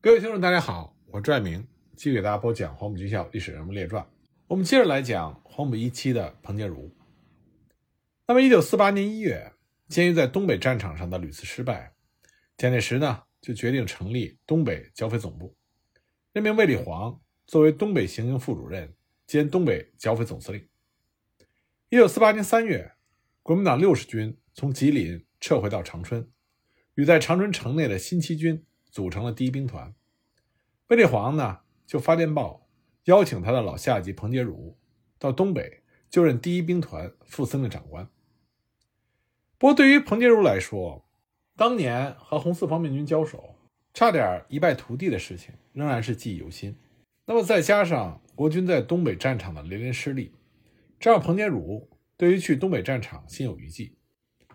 [0.00, 4.08] 各位听众，大家好，我是拽明，继续给大家播讲黄埔军校历史人物列传。
[4.46, 6.94] 我们接着来讲黄埔一期的彭建儒。
[8.24, 9.52] 那么，一九四八年一月，
[9.88, 11.92] 鉴于在东北战场上的屡次失败，
[12.56, 15.56] 蒋介石呢就决定成立东北剿匪总部，
[16.32, 18.94] 任命卫立煌作为东北行营副主任
[19.26, 20.64] 兼东北剿匪总司令。
[21.88, 22.92] 一九四八年三月，
[23.42, 26.30] 国民党六十军从吉林撤回到长春，
[26.94, 29.94] 与在长春城内的新七军组成了第一兵团。
[30.88, 32.66] 卫立煌呢就发电报
[33.04, 34.76] 邀请他的老下级彭杰儒
[35.18, 38.08] 到东北就任第一兵团副司令长官。
[39.58, 41.04] 不过，对于彭杰儒来说，
[41.56, 43.56] 当年和红四方面军交手，
[43.92, 46.76] 差点一败涂地的事情仍然是记忆犹新。
[47.26, 50.32] 那么，再加上国军在东北战场的连连失利。
[51.00, 53.96] 这让彭杰儒对于去东北战场心有余悸，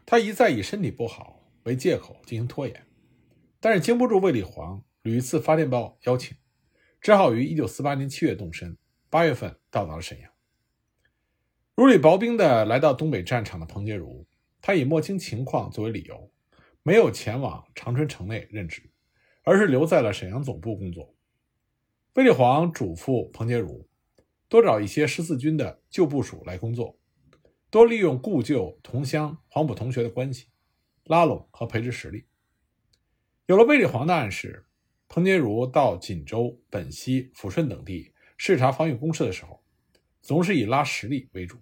[0.06, 2.86] 他一再以身体不好为借口进行拖延，
[3.66, 6.36] 但是经不住卫立煌屡次发电报邀请，
[7.00, 8.78] 只好于1948年7月动身
[9.10, 10.30] ，8月份到达了沈阳。
[11.74, 14.28] 如履薄冰的来到东北战场的彭杰如，
[14.62, 16.30] 他以摸清情况作为理由，
[16.84, 18.92] 没有前往长春城内任职，
[19.44, 21.16] 而是留在了沈阳总部工作。
[22.16, 23.88] 卫立煌嘱咐彭杰如。
[24.50, 27.00] 多找一些十四军的旧部署来工作，
[27.70, 30.48] 多利用故旧同乡黄埔同学的关系，
[31.06, 32.26] 拉拢和培植实力。
[33.46, 34.66] 有了卫立煌的暗示，
[35.10, 39.62] 彭杰如到锦州、本溪、抚顺等地视察防御工事的时候，
[40.22, 41.58] 总是以拉实力为主。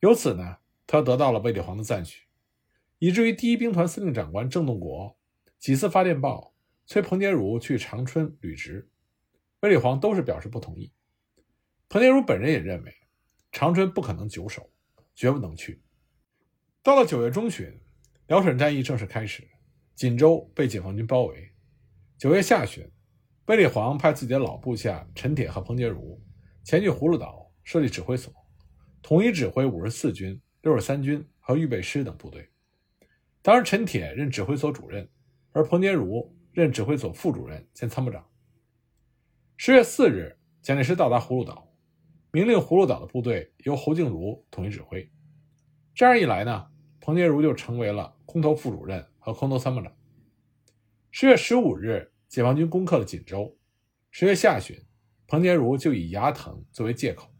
[0.00, 2.24] 由此呢，他得到了卫立煌的赞许，
[2.98, 5.18] 以至于第一兵团司令长官郑洞国
[5.58, 6.54] 几次发电报
[6.86, 8.88] 催彭杰如去长春履职，
[9.60, 10.90] 卫立煌都是表示不同意。
[11.90, 12.94] 彭杰如本人也认为，
[13.52, 14.70] 长春不可能久守，
[15.14, 15.82] 绝不能去。
[16.82, 17.78] 到了九月中旬，
[18.28, 19.46] 辽沈战役正式开始，
[20.00, 21.50] 锦州被解放军包围。
[22.16, 22.90] 九月下旬，
[23.48, 26.18] 卫立煌派自己的老部下陈铁和彭杰如
[26.64, 28.32] 前去葫芦岛设立指挥所，
[29.02, 32.48] 统一指挥五十四军、六十三军和预备师等部队。
[33.42, 35.06] 当时，陈铁任指挥所主任，
[35.52, 38.26] 而彭杰如任指挥所副主任兼参谋长。
[39.58, 41.70] 十月四日，蒋介石到达葫芦岛。
[42.32, 45.06] 明令葫芦岛的部队由侯静茹统一指挥，
[45.94, 46.68] 这样一来呢，
[47.02, 49.96] 彭杰如就成为了空投副主任和空投参谋长。
[51.12, 53.56] 十月十五日，解放军攻克了锦州。
[54.10, 54.76] 十月下旬，
[55.28, 57.32] 彭杰如就以牙疼作为借口，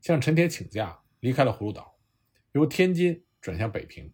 [0.00, 1.96] 向陈铁请假，离开了葫芦岛，
[2.52, 4.12] 由天津转向北平。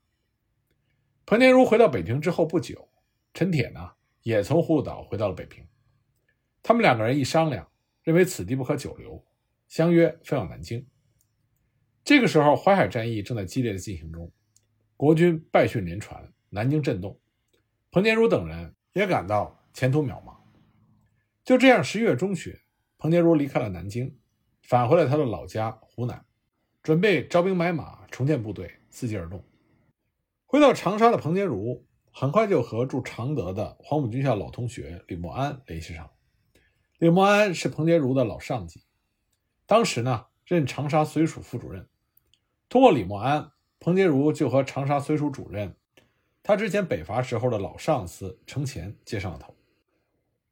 [1.24, 2.90] 彭杰如回到北平之后不久，
[3.32, 5.66] 陈铁呢也从葫芦岛回到了北平。
[6.62, 7.70] 他们两个人一商量，
[8.02, 9.24] 认为此地不可久留。
[9.68, 10.86] 相约飞往南京。
[12.04, 14.30] 这个时候，淮海战役正在激烈的进行中，
[14.98, 17.18] 国军败讯连传，南京震动。
[17.90, 20.36] 彭建儒等人也感到前途渺茫。
[21.44, 22.54] 就这样，十一月中旬，
[22.98, 24.18] 彭建儒离开了南京，
[24.62, 26.24] 返回了他的老家湖南，
[26.82, 29.42] 准备招兵买马，重建部队，伺机而动。
[30.44, 36.10] 回到长沙的彭建儒，很快就和驻常德的黄埔军校老同学李默安联系上。
[36.98, 38.84] 李默安是彭建儒的老上级。
[39.64, 41.88] 当时呢，任长沙绥署副主任。
[42.68, 45.76] 通过李默安，彭杰如就和长沙绥署主任，
[46.42, 49.54] 他之前北伐时候的老上司程潜接上了头。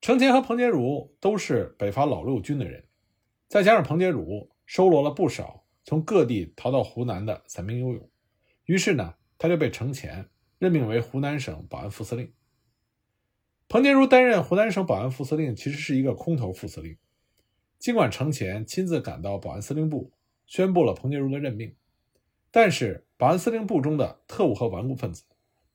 [0.00, 2.84] 程潜和彭杰儒都是北伐老六军的人，
[3.48, 8.08] 再加上彭杰儒收罗了不少从各地逃到湖南的散兵游勇，
[8.64, 10.28] 于是呢，他就被程潜
[10.58, 12.32] 任命为湖南省保安副司令。
[13.68, 16.96] 彭杰儒担任湖南省保安副司令，其实是一个空头副司令。
[17.78, 20.12] 尽管程潜亲自赶到保安司令部，
[20.46, 21.74] 宣布了彭杰儒的任命，
[22.50, 25.24] 但是保安司令部中的特务和顽固分子，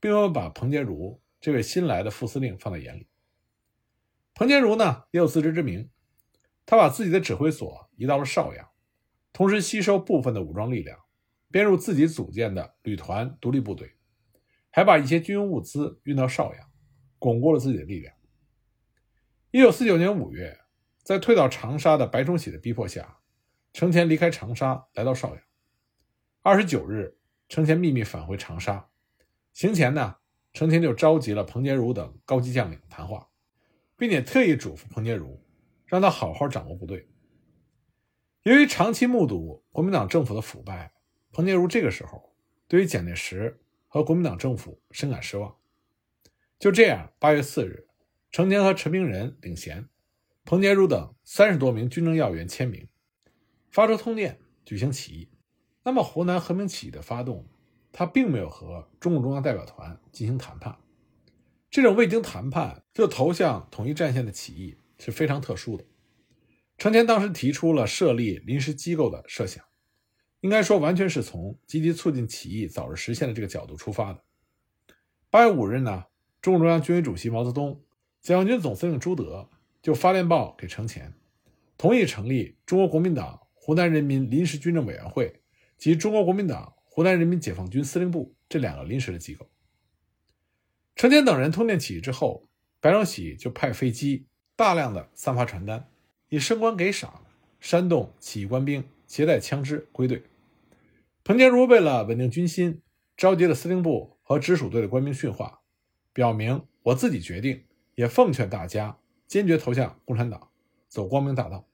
[0.06, 3.08] 并没有把彭杰如这位新来的副司令放在眼里。
[4.36, 5.90] 彭杰如呢，也有自知之明，
[6.64, 8.70] 他把自己的指挥所移到了邵阳，
[9.34, 11.00] 同时吸收部分的武装力量，
[11.50, 13.96] 编入自己组建的旅团独立部队，
[14.70, 16.70] 还把一些军用物资运到邵阳，
[17.18, 18.14] 巩固了自己的力量。
[19.50, 20.60] 一九四九年五月。
[21.04, 23.20] 在退到长沙的白崇禧的逼迫下，
[23.74, 25.44] 程潜离开长沙，来到邵阳。
[26.42, 27.16] 二十九日，
[27.48, 28.90] 程潜秘密返回长沙。
[29.56, 30.18] 行前呢，
[30.52, 33.30] 程潜就召集了彭杰儒等高级将领谈话，
[33.96, 35.42] 并且特意嘱咐彭杰如，
[35.86, 37.08] 让他好好掌握部队。
[38.44, 40.92] 由于长期目睹国民党政府的腐败，
[41.32, 42.36] 彭杰如这个时候
[42.68, 45.56] 对于蒋介石和国民党政府深感失望。
[46.60, 47.88] 就这样，八月四日，
[48.32, 49.88] 程潜和陈明仁领衔。
[50.44, 52.90] 彭杰如等三十多名军政要员签名，
[53.72, 55.30] 发出通电，举行起义。
[55.84, 57.48] 那么，湖南和平起义的发动，
[57.98, 60.78] 他并没有和中共中央代表团进行谈判，
[61.72, 65.86] 这种未经谈判就投向统一战线的起义是非常特殊的。
[66.78, 69.64] 程前当时提出了设立临时机构的设想，
[70.42, 74.22] 应该说完全是从积极促进起义早日实现的这个角度出发的。
[75.30, 76.04] 八月五日呢，
[76.42, 77.82] 中共中央军委主席毛泽东、
[78.20, 79.50] 解放军总司令朱德
[79.82, 81.14] 就发电报给程前，
[81.78, 85.40] 同意成立中国国民党湖南人民临时军政委员会
[85.78, 89.50] 及中国国民党湖南人民解放军司令部这两个临时的机构。
[90.96, 92.48] 程前等人通电起义之后，
[92.80, 95.90] 白崇禧就派飞机大量的散发传单。
[96.30, 97.26] 以升官给赏
[97.60, 100.24] 煽动起义官兵携带枪支归队。
[101.26, 102.82] 彭杰如为了稳定军心，
[103.18, 105.60] 召集了司令部和直属队的官兵训话，
[106.14, 107.66] 表明我自己决定，
[107.96, 108.98] 也奉劝大家
[109.28, 110.50] 坚决投向共产党，
[110.88, 111.68] 走光明大道。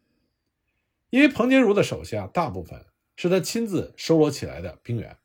[1.11, 5.17] 因为彭杰如的手下大部分是他亲自收罗起来的兵员，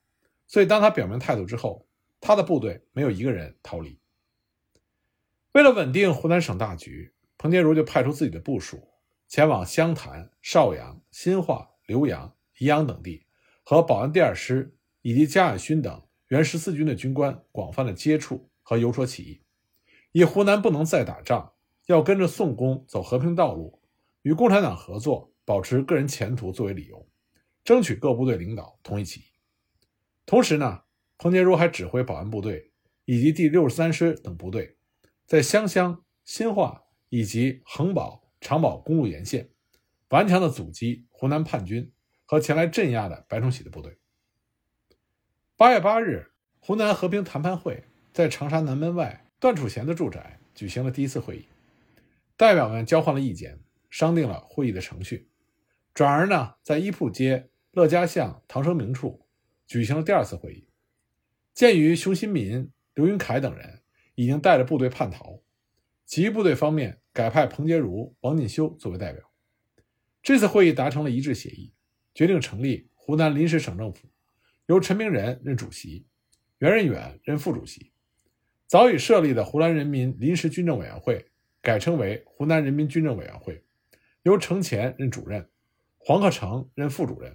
[0.46, 1.86] 所以当他表明态度之后，
[2.20, 3.98] 他的部队没有一个人逃离。
[5.52, 8.88] 为了稳定湖南省大局，彭杰如就派出自己的部署。
[9.28, 13.26] 前往湘潭、邵阳、新化、浏阳、宜阳等地，
[13.64, 19.42] 和保安第二师以及加尔勋等原十四军的军官广泛的接触和游说起义，
[20.12, 21.54] 以湖南不能再打仗，
[21.86, 23.82] 要跟着宋公走和平道路，
[24.22, 27.04] 与共产党合作，保持个人前途作为理由，
[27.66, 29.24] 争取各部队领导同意起义。
[30.24, 30.84] 同时呢，
[31.18, 32.72] 彭杰如还指挥保安部队
[33.04, 34.78] 以及第六十三师等部队，
[35.26, 38.22] 在湘乡、新化以及衡宝。
[38.38, 39.48] 长宝公路沿线，
[40.10, 41.90] 顽强地阻击湖南叛军
[42.26, 43.98] 和前来镇压的白崇禧的部队。
[45.56, 46.30] 八月八日，
[46.60, 51.48] 湖南和平谈判会在长沙南门外段楚贤的住宅举行了第一次会议，
[52.36, 53.58] 代表们交换了意见，
[53.90, 55.28] 商定了会议的程序。
[55.92, 59.26] 转而呢，在一铺街乐嘉巷唐生明处
[59.67, 60.67] 举行了第二次会议。
[61.52, 63.82] 鉴于熊新民、刘云凯等人
[64.14, 65.43] 已经带着部队叛逃，
[66.06, 66.99] 起义部队方面。
[67.12, 69.31] 改派彭杰如、王进修作为代表。
[70.23, 71.73] 这次会议达成了一致协议，
[72.14, 74.08] 决定成立湖南临时省政府，
[74.67, 76.06] 由陈明仁任主席，
[76.58, 77.93] 袁任远任副主席。
[78.67, 81.26] 早已设立的湖南人民临时军政委员会
[81.62, 83.64] 改称为湖南人民军政委员会，
[84.22, 85.49] 由程潜任主任，
[85.96, 87.34] 黄克诚任副主任，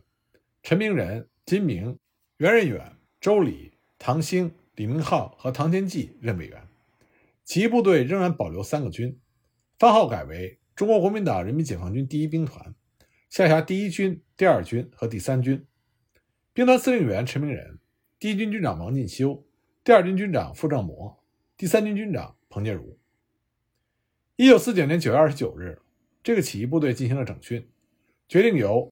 [0.63, 1.97] 陈明仁、金明、
[2.37, 6.67] 袁任远、周礼、唐兴、李明浩和唐天际任委员。
[7.43, 9.19] 起义部队仍然保留三个军。
[9.79, 12.75] 番号改为中国国民党人民解放军第一兵团，
[13.27, 15.65] 下辖第一军、第二军和第三军。
[16.53, 17.79] 兵团司令员陈明仁，
[18.19, 19.43] 第一军军长王进修，
[19.83, 21.23] 第二军军长傅正模，
[21.57, 22.99] 第三军军长彭建儒。
[24.35, 25.81] 一九四九年九月二十九日，
[26.21, 27.67] 这个起义部队进行了整训，
[28.27, 28.91] 决定由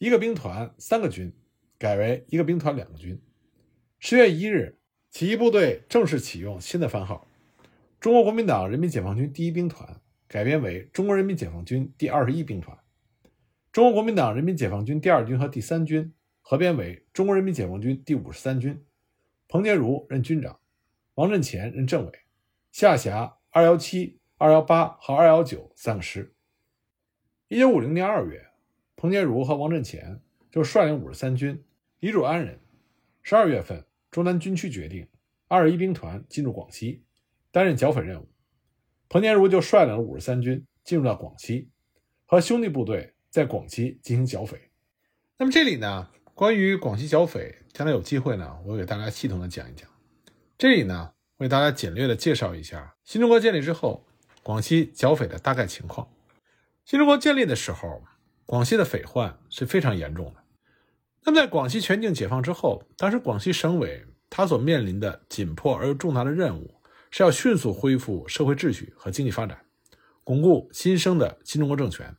[0.00, 1.30] 一个兵团三个军
[1.78, 3.20] 改为一个兵团两个军。
[3.98, 4.78] 十月一日，
[5.10, 7.28] 起义部队正式启用新的番号：
[8.00, 10.00] 中国国民党人民解放军第一兵团。
[10.26, 12.78] 改编为中国人民解放军第二十一兵团，
[13.72, 18.82] 中国国民党人民解放军第二军和第三军合编为中国人民解放军第五十三军。
[19.48, 20.60] 彭杰如任军长，
[21.16, 22.12] 王振前任政委，
[22.72, 26.32] 下辖二幺七、二幺八和二幺九三个师。
[27.48, 28.49] 一九五零年二月，
[29.00, 30.20] 彭杰如和王振前
[30.50, 31.64] 就率领五十三军
[32.00, 32.60] 移驻安人。
[33.22, 35.08] 十二月份，中南军区决定
[35.48, 37.02] 二十一兵团进入广西，
[37.50, 38.28] 担任剿匪任务。
[39.08, 41.70] 彭建如就率领了五十三军进入到广西，
[42.26, 44.68] 和兄弟部队在广西进行剿匪。
[45.38, 49.88] 那么这里呢，关于广西剿匪，将来有机会呢，我给大家系统的讲一讲。
[50.58, 54.06] 这里呢，为大家简略的介绍一下新中国建立之后
[54.42, 56.06] 广西剿匪的大概情况。
[56.84, 58.02] 新中国建立的时候，
[58.50, 60.42] 广西的匪患是非常严重的。
[61.24, 66.74] 那么在广西全境解放之后，当时广西省委他所面临的紧迫而又重大的任务。
[67.12, 69.64] 是要迅速恢复社会秩序和经济发展，
[70.24, 72.16] 巩固新生的新中国政权。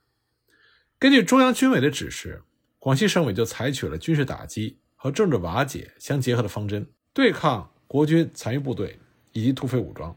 [0.98, 2.44] 根据中央军委的指示，
[2.80, 9.00] 广西省委就采取了军事打击和政治瓦解相结合的方针，对抗国军残余部队
[9.34, 10.16] 以及土匪武装。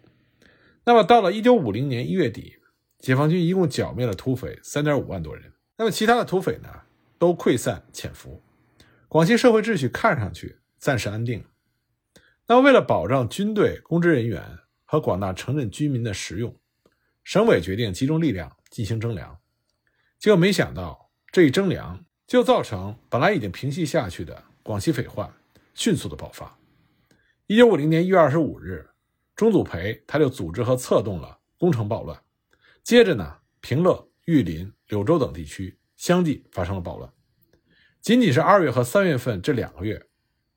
[0.85, 2.57] 那么，到了1950年1月底，
[3.01, 5.54] 解放军一共剿灭了土匪3.5万多人。
[5.77, 6.69] 那么，其他的土匪呢，
[7.19, 8.43] 都溃散潜伏。
[9.09, 11.45] 广西社会秩序看上去暂时安定。
[12.47, 16.57] 那么，为了保障军队公职人员，和广大城镇居民的食用，
[17.25, 19.37] 省委决定集中力量进行征粮。
[20.21, 25.29] 结果没想到，这一征粮就造成本来已经平息下去的广西匪患
[25.75, 26.57] 迅速的爆发。
[27.47, 28.89] 一九五零年一月二十五日，
[29.35, 32.23] 钟祖培他就组织和策动了攻城暴乱。
[32.83, 37.13] 接着呢，平乐、玉林、柳州等地区相继发生了暴乱。
[38.01, 40.07] 仅仅是二月和三月份这两个月，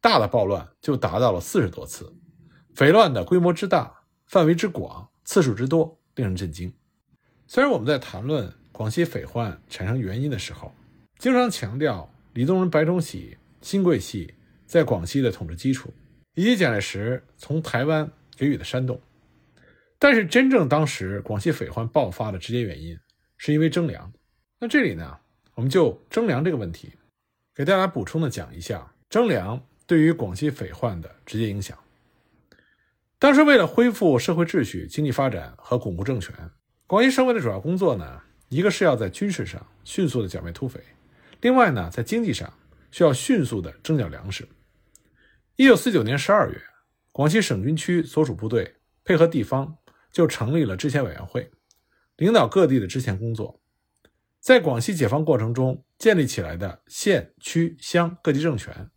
[0.01, 2.13] 大的暴乱就达到了四十多次，
[2.75, 3.93] 匪乱的规模之大。
[4.27, 6.73] 范围之广、次数之多，令人震惊。
[7.47, 10.75] 虽然我们在谈论广西匪患产生原因的时候，
[11.17, 14.33] 经常强调李宗仁、白崇禧、新桂系
[14.65, 15.93] 在广西的统治基础，
[16.35, 19.01] 以及蒋介石从台湾给予的煽动，
[19.97, 22.99] 但是真正当时广西匪患爆发的直接原因，
[23.37, 24.11] 是因为征粮。
[24.59, 25.17] 那这里呢，
[25.55, 26.93] 我们就征粮这个问题，
[27.55, 31.77] 给大家补充的讲一下征粮对于广西匪患的直接影响。
[33.19, 36.33] 当时为了恢复社会秩序、经济发展和巩固政权，
[36.85, 40.79] 广西省委的主要工作呢，一个是要在军事上迅速的剿灭土匪，
[41.41, 42.53] 另外呢，在经济上
[42.91, 44.47] 需要迅速的征缴粮食。
[45.55, 46.61] 一九四九年十二月，
[47.11, 49.75] 广西省军区所属部队配合地方，
[50.11, 51.49] 就成立了制宪委员会，
[52.17, 53.61] 领导各地的制宪工作。
[54.39, 58.91] 在广西解放过程中建立起来的县、区、乡各级政权，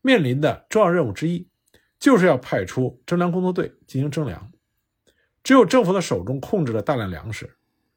[0.00, 1.48] 面临的重要任务之一。
[1.98, 4.52] 就是要派出征粮工作队进行征粮，
[5.42, 7.56] 只有政府的手中控制了大量粮食，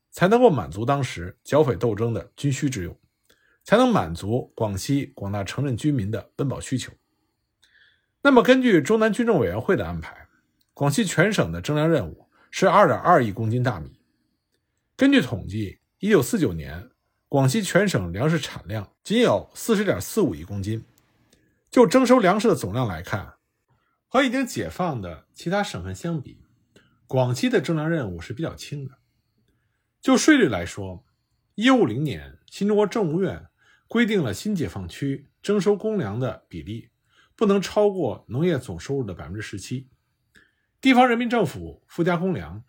[0.09, 2.97] 才能够满足当时剿匪斗争的军需之用，
[3.65, 6.93] 才能满足广西广大城镇居民的温饱需求。
[8.21, 10.27] 那么，根据中南军政委员会的安排，
[10.73, 13.98] 广西全省的征粮任务是二点二亿公斤大米。
[14.99, 16.89] 根据统计，一九四九年
[17.29, 20.83] 广西全省粮食产量仅有四十点四五亿公斤。
[21.71, 23.35] 就征收粮食的总量来看，
[24.09, 26.43] 和已经解放的其他省份相比，
[27.07, 28.97] 广西的征粮任务是比较轻的。
[30.01, 31.05] 就税率来说，
[31.55, 33.45] 一五零年新中国政务院
[33.87, 36.89] 规定了新解放区征收公粮的比例
[37.37, 39.87] 不能超过农业总收入的百分之十七，
[40.81, 42.61] 地方人民政府附加公粮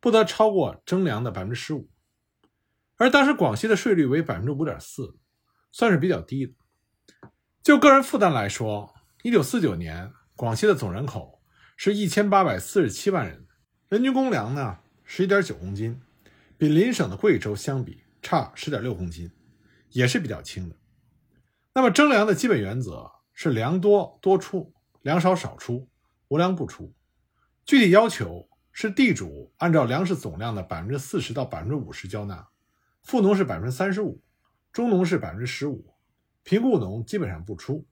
[0.00, 1.88] 不得超过征粮的百分之十五。
[2.96, 5.16] 而当时广西的税率为百分之五点四，
[5.70, 6.54] 算是比较低的。
[7.62, 10.12] 就个人负担来说，一九四九年。
[10.36, 11.42] 广西的总人口
[11.76, 13.44] 是一千八百四十七万人，
[13.88, 16.00] 人均公粮呢十一点九公斤，
[16.56, 19.28] 比邻省的贵州相比差十点六公斤，
[19.90, 20.76] 也是比较轻的。
[21.74, 25.88] 那么征粮的基本原则是粮多多出，粮少少出，
[26.28, 26.94] 无粮不出。
[27.64, 28.47] 具体要求
[28.80, 32.46] 是地主按照粮食总量的百分之四十到百分之五十交纳，
[33.02, 34.22] 富农是百分之三十五，
[34.72, 35.94] 中农是百分之十五，
[36.44, 37.84] 贫雇农基本上不出。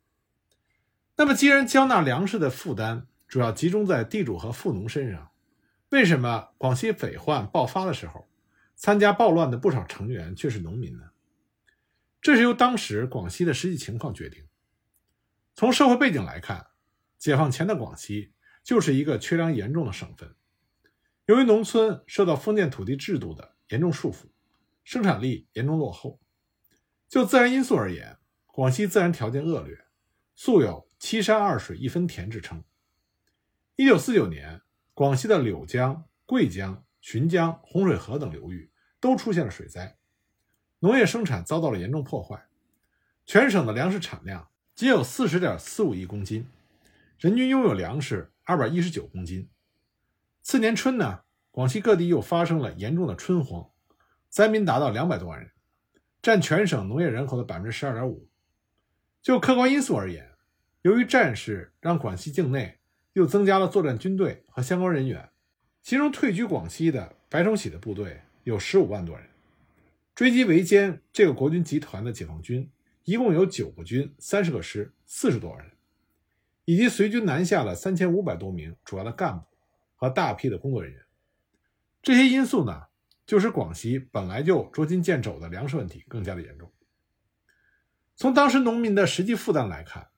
[1.16, 5.33] 那么，既然交纳粮食的负担主要集中在地主和富农身上，
[5.88, 8.28] 为什么广西匪患爆发的时候，
[8.76, 11.11] 参加暴乱的不少成员却是农民呢？
[12.21, 14.45] 这是由当时广西的实际情况决定。
[15.52, 16.69] 从社会背景来看，
[17.19, 20.33] 解放前的广西就是一个缺粮严重的省份。
[21.26, 24.26] 由于农村受到封建土地制度的严重束缚，
[24.85, 26.21] 生产力严重落后。
[27.09, 29.85] 就自然因素而言，广西自然条件恶劣，
[30.35, 30.87] 素有。
[30.99, 32.64] 七山二水一分田之称。
[33.76, 34.62] 一九四九年，
[34.95, 39.99] 广西的柳江、桂江、浔江、洪水河等流域都出现了水灾，
[40.78, 42.47] 农业生产遭到了严重破坏，
[43.26, 46.49] 全省的粮食产量仅有四十点四五亿公斤，
[47.18, 49.50] 人均拥有粮食二百一十九公斤。
[50.47, 53.69] 次年春呢，广西各地又发生了严重的春荒，
[54.29, 55.50] 灾民达到两百多万人，
[56.23, 58.29] 占全省农业人口的百分之十二点五。
[59.21, 60.31] 就客观因素而言，
[60.83, 62.79] 由于战事让广西境内
[63.15, 65.29] 又增加了作战军队和相关人员，
[65.83, 69.26] 其中退居广西的白崇禧的部队有十五万多人，
[70.15, 72.71] 追击围歼这个国军集团的解放军
[73.03, 75.73] 一共有九个军、三十个师、四十多万人，
[76.67, 79.45] 以及随军南下的三千五百多名主要的干部
[79.97, 81.03] 和大批的工作人员。
[82.00, 82.85] 这些因素呢，
[83.26, 86.73] 就使广西本来就捉襟见肘的粮食问题更加的严重。
[88.15, 90.09] 从当时农民的实际负担来看，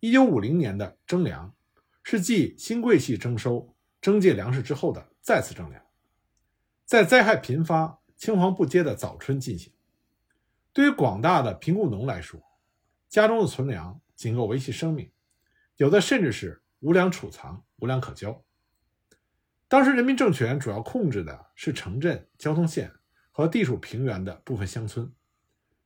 [0.00, 1.54] 一九五零年的征粮
[2.02, 5.82] 是继新桂系征收征借粮食之后的再次征粮，
[6.84, 9.72] 在灾害频发、青黄不接的早春进行。
[10.72, 12.40] 对于广大的贫苦农来说，
[13.08, 15.10] 家中的存粮仅够维系生命，
[15.76, 18.44] 有的甚至是无粮储藏、无粮可交。
[19.68, 22.90] 当时人民政权主要控制的是城镇、交通线
[23.30, 25.12] 和地处平原的部分乡村，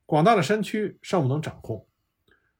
[0.06, 1.88] 广大的山区尚不能掌控。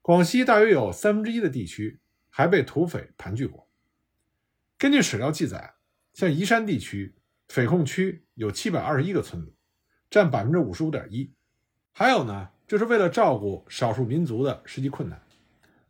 [0.00, 3.70] 广西大约有三分之一的地区还被土匪盘踞过。
[4.76, 5.74] 根据史料记载，
[6.12, 7.14] 像宜山地区，
[7.46, 9.54] 匪控区有七百二十一个村子，
[10.10, 11.32] 占百分之五十五点一。
[11.92, 15.22] 还有呢，就是为了照顾少数民族的实际困难，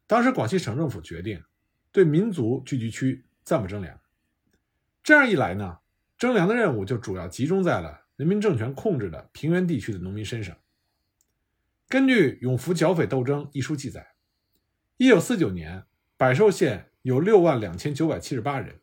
[0.06, 1.42] 当时广西省政府决定
[1.90, 3.98] 对民族聚居区暂不征粮。
[5.02, 5.78] 这样一来呢，
[6.16, 10.56] 征粮的任务就主要集中在了人民政权控制的平原地区的农民身上。
[11.88, 14.14] 根据《永福剿匪斗争》一书记载，
[14.96, 15.84] 一九四九年，
[16.16, 18.80] 百寿县有六万两千九百七十八人，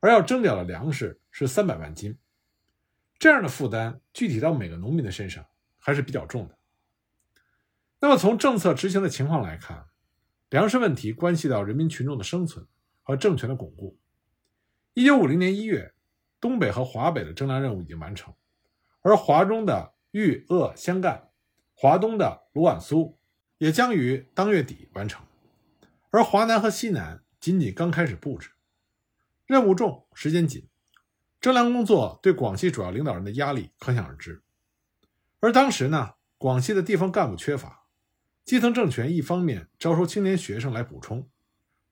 [0.00, 2.18] 而要征缴的粮食是三百万斤。
[3.18, 5.46] 这样的负担具体到每个农民的身上
[5.78, 6.58] 还是比较重的。
[7.98, 9.86] 那么从政策执行的情况来看，
[10.50, 12.66] 粮食问题关系到人民群众的生存
[13.02, 13.98] 和政权的巩固。
[14.98, 15.92] 一九五零年一月，
[16.40, 18.32] 东北和华北的征粮任务已经完成，
[19.02, 21.28] 而华中的豫鄂湘赣、
[21.74, 23.18] 华东的鲁皖苏
[23.58, 25.22] 也将于当月底完成，
[26.08, 28.52] 而华南和西南仅仅刚开始布置。
[29.44, 30.66] 任务重，时间紧。
[31.42, 34.42] 征粮工作对广西主要领导人的压力可想而知，
[35.40, 37.84] 而当时呢，广西的地方干部缺乏，
[38.46, 41.28] 基层政权一方面招收青年学生来补充，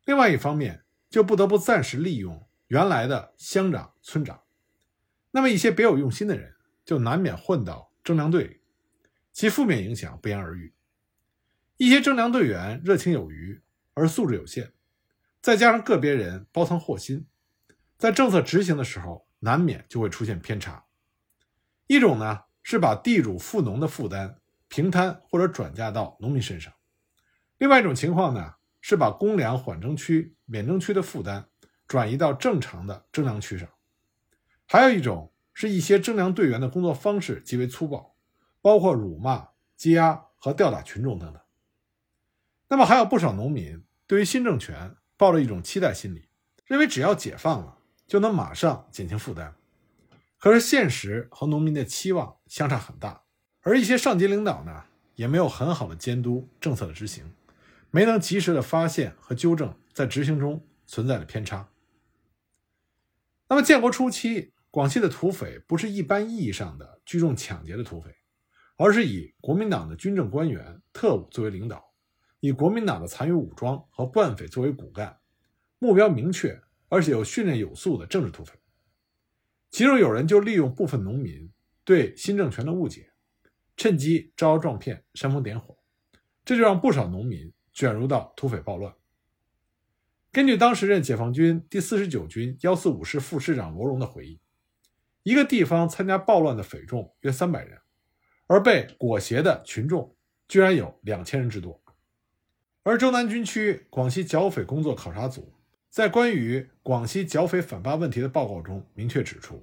[0.06, 4.42] 另外一方面就不得不暂时利用原来的乡长、村长，
[5.30, 8.60] 那么一些别有用心的人就难免混到征粮队里，
[9.32, 10.74] 其负面影响不言而喻。
[11.76, 13.62] 一些征粮队员热情有余，
[13.92, 14.72] 而素质有限，
[15.40, 17.28] 再加上个别人包藏祸心，
[17.96, 19.24] 在政策执行的时候。
[19.38, 20.86] 难免就会出现偏差。
[21.86, 24.38] 一种呢是把地主富农的负担
[24.68, 26.72] 平摊或者转嫁到农民身上；
[27.58, 31.46] 另外一种情况呢是把公粮缓征区、免征区的负担
[31.86, 33.68] 转移到正常的征粮区上。
[34.66, 38.14] 还有一种是一些征粮队员的工作方式极为粗暴，
[38.60, 39.48] 包括辱骂、
[39.78, 41.40] 羁押和吊打群众等等。
[42.68, 46.28] 那么还有不少农民对于新政权抱着一种期待心理，
[46.66, 47.78] 认为只要解放了。
[48.06, 49.54] 就能马上减轻负担，
[50.38, 53.22] 可是现实和农民的期望相差很大，
[53.62, 57.32] 而一些上级领导呢，也没有很好的监督政策的执行，
[57.90, 61.66] 没能及时的发现和纠正在执行中存在的偏差。
[63.54, 68.10] 那么建国初期，广西的土匪不是一般意义上的聚众抢劫的土匪，
[68.76, 71.80] 而是以国民党的军政官员、特务作为领导，
[72.40, 75.16] 以国民党的残余武装和惯匪作为骨干，
[75.78, 76.60] 目标明确。
[76.88, 78.54] 而且有训练有素的政治土匪，
[79.70, 81.48] 其中有人就利用部分农民
[81.84, 83.12] 对新政权的误解，
[83.76, 85.78] 趁机招摇撞骗、煽风点火，
[86.44, 88.92] 这就让不少农民卷入到土匪暴乱。
[90.34, 94.40] 根据当时任解放军第四十九军幺四五师副师长罗荣的回忆，
[95.22, 97.78] 一个地方参加暴乱的匪众约三百人，
[98.48, 100.16] 而被裹挟的群众
[100.48, 101.80] 居然有两千人之多。
[102.82, 105.54] 而中南军区广西剿匪工作考察组。
[105.88, 109.62] 在关于广西剿匪反扒问题的报告中，明确指出，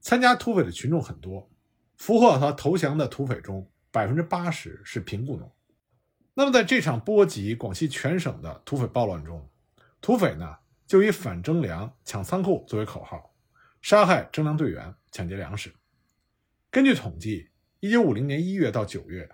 [0.00, 1.48] 参加土匪的群众很多，
[1.96, 5.48] 俘获和投降的土匪中，百分之八十是贫雇农。
[6.34, 9.48] 那么，在这场波及广西全省的土匪暴乱中，
[10.04, 13.32] 土匪呢就以反征粮、抢仓库作为口号，
[13.80, 15.74] 杀害征粮队员，抢劫粮食。
[16.70, 17.48] 根据统计，
[17.80, 19.30] 一九五零年一月到九月，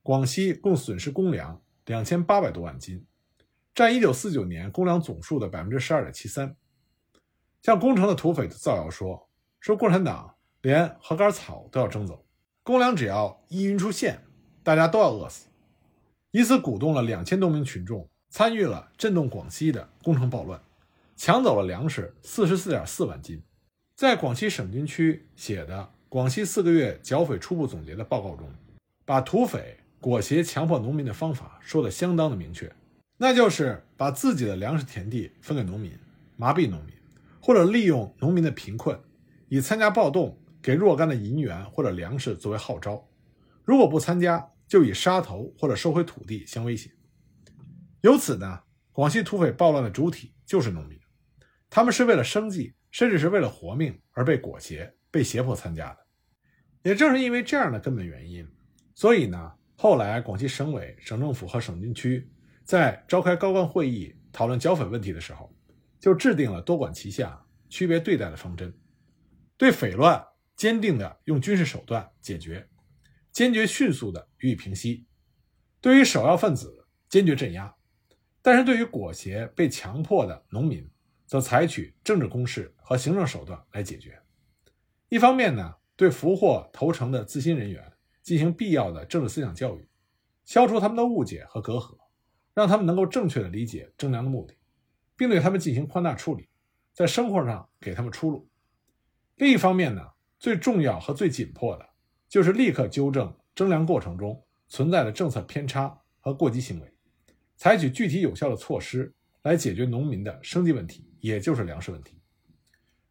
[0.00, 3.04] 广西共损失公粮两千八百多万斤。
[3.74, 6.54] 占一九四九年公粮总数的百分之十二点七三。
[7.60, 12.24] 像攻城的土匪造谣说，说共产党连禾杆草都要征走，
[12.62, 14.22] 公粮只要一运出县，
[14.62, 15.48] 大家都要饿死，
[16.30, 20.58] 以此鼓动了两千多名群众参与了震动广西的攻城暴乱，
[21.16, 23.42] 抢走了粮食四十四点四万斤。
[23.94, 28.48] 在广西省军区写的《广西四个月剿匪初步总结》的报告中，
[29.04, 32.72] 把土匪裹挟强迫农民的方法说得相当的明确。
[33.18, 35.92] 那就是把自己的粮食田地分给农民，
[36.38, 36.94] 麻痹农民，
[37.38, 38.98] 或者利用农民的贫困，
[39.50, 43.06] 以参加暴动给若干的银元或者粮食作为号召。
[43.62, 46.90] 如果不参加，就以杀头或者收回土地相威胁。
[48.02, 48.62] 由此呢，
[48.92, 50.98] 广西土匪暴乱的主体就是农民，
[51.70, 55.98] 他们是为了生计，甚至是为了活命而被裹挟、被胁迫参加的。
[56.82, 58.44] 也正是因为这样的根本原因，
[58.92, 62.28] 所以呢，后来广西省委、省政府和省军区。
[62.64, 65.52] 在召开高官会议讨论剿匪问题的时候，
[65.98, 68.72] 就制定了多管齐下、区别对待的方针，
[69.56, 70.24] 对匪乱
[70.56, 72.68] 坚定的用军事手段解决，
[73.30, 75.04] 坚决迅速的予以平息；
[75.80, 77.74] 对于首要分子坚决镇压，
[78.42, 80.86] 但是对于裹挟被强迫的农民，
[81.26, 84.20] 则采取政治攻势和行政手段来解决。
[85.08, 87.90] 一方面呢，对俘获投诚的自新人员
[88.22, 89.88] 进行必要的政治思想教育，
[90.44, 91.96] 消除他们的误解和隔阂。
[92.54, 94.54] 让他们能够正确的理解征粮的目的，
[95.16, 96.50] 并对他们进行宽大处理，
[96.92, 98.46] 在生活上给他们出路。
[99.36, 100.06] 另一方面呢，
[100.38, 101.88] 最重要和最紧迫的，
[102.28, 106.91] 就是立刻纠正征粮过程中存在的政策偏差和过激行为，
[107.62, 112.20] 采取具体有效的措施来解决农民的生计问题，也就是粮食问题。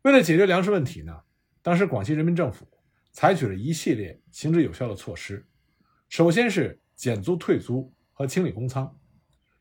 [0.02, 1.18] 为了解决粮食问题呢，
[1.62, 2.68] 当时广西人民政府
[3.14, 5.48] 采取了一系列行之有效的措施，
[6.10, 8.94] 首先是减租退租和清理公仓。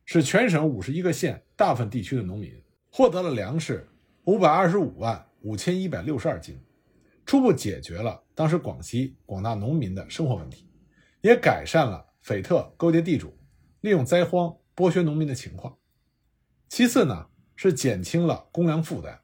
[0.05, 2.53] 使全省五十一个县大部分地区的农民
[2.91, 3.89] 获得了粮食
[4.25, 6.61] 五百二十五万五千一百六十二斤，
[7.25, 10.69] 初步解决了当时广西广大农民的生活问题，
[11.21, 13.39] 也改善了匪特勾结地主、
[13.83, 15.77] 利用灾荒剥削农民的情况。
[16.69, 19.21] 其次呢，是减轻了公粮负担，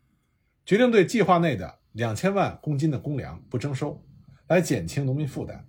[0.65, 4.05] 决定对计划内的两千万公斤的公粮不征收，
[4.49, 5.67] 来减轻农民负担。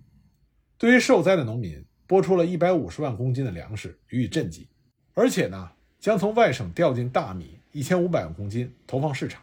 [0.76, 4.68] 对于受灾的农民，拨出了一百五十万公斤的粮食予以赈济，
[5.14, 9.42] 而且呢，将从外省调进大米一千五百万公斤投放市场，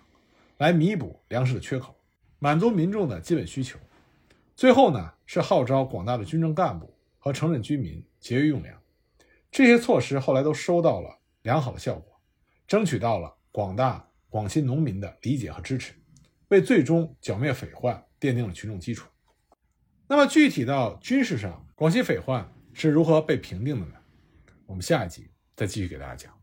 [0.58, 1.95] 来弥补粮食的缺口，
[2.39, 3.80] 满足民众的基本需求。
[4.56, 8.78] 最后呢，是号召广大的军政干部和城镇居民节约用粮。
[9.56, 12.20] 这些措施后来都收到了良好的效果。
[12.68, 15.94] 争取到了广大广西农民的理解和支持，
[16.50, 19.08] 为最终剿灭匪患奠定了群众基础。
[20.08, 23.94] 那么，具体到军事上，广西匪患是如何被平定的呢？
[24.65, 26.35] 我们下一集再继续给大家讲。